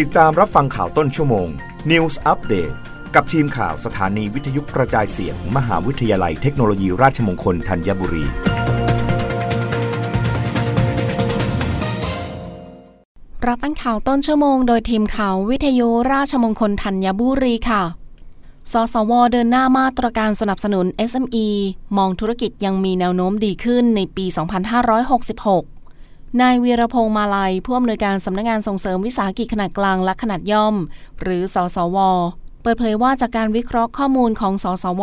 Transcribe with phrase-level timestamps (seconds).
[0.00, 1.48] ติดตามรับฟังข่าวต้นชั่วโมง
[1.90, 2.74] News Update
[3.14, 8.24] กับทีมข่าวสถานีวิทยุกระจายเสียงมมหาวิทยาลัยเทคโนโลยีราชมงคลธัญบุรี
[13.46, 17.82] รับฟังข่าวต้นชั่วโมงโดยทีมข่าววิทยุราชมงคลธัญบุรีค่ะ
[18.72, 21.46] สสว เดินหน้ามาตรการสนับสนุน SME
[21.96, 25.71] มองธุรกิจยังมีแนวโน้มดีขึ้นในปี 2566
[26.40, 30.74] นายวีระพงศ์มาลัย ผู้อำนวยการสำนักงงานส่งเสริมวิสาหกิจขนาดกลางและขนาดย่อม
[31.22, 31.98] หรือสสว
[32.62, 35.02] เปิดเผยว่าจากการวิเคราะห์ข้อมูลของสสว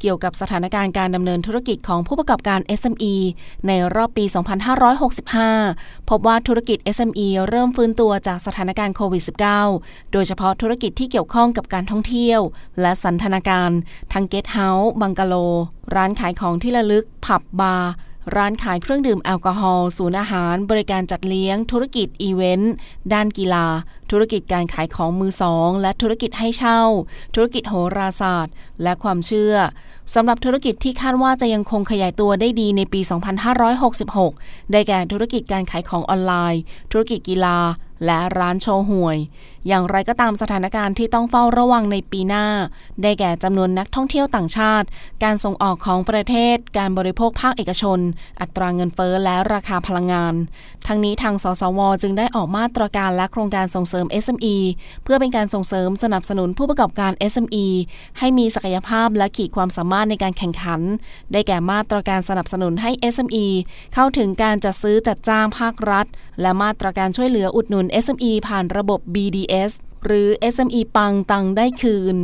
[0.00, 3.14] เกี่ยวกับสถานการณ์การดำเนินธุรกิจของผู้ประกอบการ SME
[3.66, 4.24] ในรอบปี
[5.16, 9.22] 2565 พบว่าธุรกิจ SME เริ่มฟื้นตัวจากสถานการณ์โควิด
[9.66, 12.40] -19 โดยเฉพาะธุรกิจที่เกี่ยวข้องกับการท่องเที่ยว
[12.80, 13.70] และสันทนาการ
[14.12, 15.34] ทั้งเกสต์เฮาส์บังกะโล
[15.94, 17.92] ร้านขายของที่ระลึก ผับบาร์
[18.34, 22.74] ร้านขายเครื่องดื่มแอลกอฮอล์ศูนย์อาหาร บริการจัดเลี้ยง ธุรกิจอีเวนต์
[23.12, 23.66] ด้านกีฬา
[24.10, 26.80] ธุรกิจการขายของมือสอง และธุรกิจให้เช่า
[27.34, 29.54] ธุรกิจโหราศาสตร์ และความเชื่อ
[30.14, 33.00] สำหรับธุรกิจที่คาดว่าจะยังคงขยายตัวได้ดีในปี
[34.26, 37.58] 2566 ได้แก่ธุรกิจการขายของออนไลน์ ธุรกิจกีฬา
[38.04, 39.18] และร้านโชว์หวย
[39.68, 42.46] อย่างไรก็ตามสถานการณ์ที่ต้องเฝ้าระวังในปีหน้า
[43.02, 44.86] ได้แก่จำนวนนักท่องเที่ยวต่างชาติ
[45.24, 47.98] การส่งออกของประเทศ การบริโภคภาคเอกชน
[48.40, 50.34] อัตราเงินเฟ้อและราคาพลังงาน
[50.86, 54.56] ทั้งนี้ทาง สสว จึงได้ออกมาตรการและโครงการส่งเสริม SME
[55.04, 57.66] เพื่อเป็นการส่งเสริมสนับสนุนผู้ประกอบการ SME
[58.18, 60.80] ให้มีศักยภาพและขีดความสามารถในการแข่งขัน
[61.32, 63.46] ได้แก่มาตรการสนับสนุนให้ SME
[63.94, 66.06] เข้าถึงการจัดซื้อจัดจ้างภาครัฐ
[66.40, 69.72] และมาตรการช่วยเหลืออุดหนุน SME ผ่านระบบ BDS
[70.04, 72.16] หรือ SME ปังตังได้คืน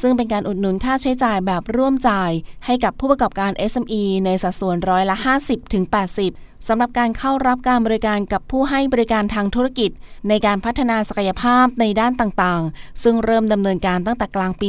[0.00, 2.30] ซึ่งเป็นการอุดหนุนค่าใช้จ่ายแบบร่วมจ่าย
[2.66, 5.84] ให้กับผู้ประกอบการ SME ในสัดส่วนร้อยละ 50ถึง
[6.26, 9.90] 80สำหรับการเข้ารับการบริการกับผู้ให้บริการทางธุรกิจ
[10.28, 14.68] ในการพัฒนาศักยภาพในด้านต่างๆ ซึ่งเริ่มดำเนินการตั้งแต่กลางปี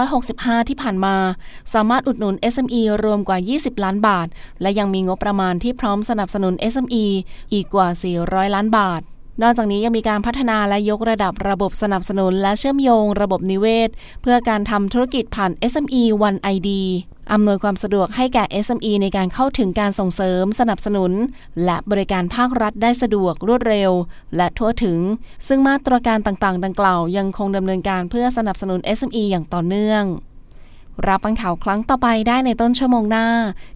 [0.00, 1.16] 2565 ที่ผ่านมา
[1.74, 4.26] สามารถอุดหนุน SME รวมกว่า 20 ล้านบาท
[4.60, 7.04] และยังมีงบประมาณที่พร้อมสนับสนุน SME
[7.52, 7.88] อีกกว่า
[8.22, 9.02] 400 ล้านบาท
[9.42, 13.90] นอกจากนี้ยังมีการพัฒนาและยกระดับระบบสนับสนุน และเชื่อมโยงระบบนิเวศ
[14.22, 16.70] เพื่อการทำธุรกิจผ่าน SME One ID
[17.32, 21.12] อำนวยความสะดวกให้แก่ SME ในการเข้าถึงการส่งเสริม สนับสนุน
[21.64, 23.90] และบริการภาครัฐได้สะดวกรวดเร็ว
[24.36, 24.98] และทั่วถึง
[25.48, 30.04] ซึ่งมาตรการต่างๆ ดังกล่าว ยังคงดำเนินการเพื่อสนับสนุน SME อย่างต่อเนื่อง
[31.06, 33.26] รับฟังข่าวครั้งต่อไปได้ในต้นชั่วโมงหน้า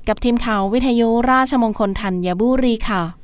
[0.08, 3.23] กับทีมข่าววิทยุราชมงคลธัญบุรีค่ะ